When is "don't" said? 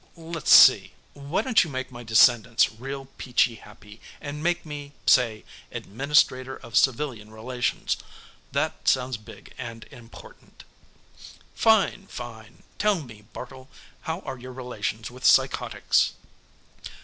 1.43-1.63